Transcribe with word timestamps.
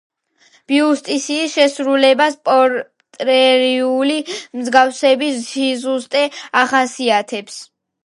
ბიუსტის 0.69 1.27
შესრულებას 1.55 2.39
პორტრეტული 2.49 4.19
მსგავსების 4.33 5.41
სიზუსტე 5.53 6.29
ახასიათებს. 6.67 7.65